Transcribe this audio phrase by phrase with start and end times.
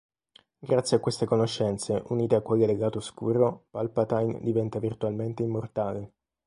[0.57, 6.13] Grazie a queste conoscenze, unite a quelle del Lato Oscuro, Palpatine diventa virtualmente immortale.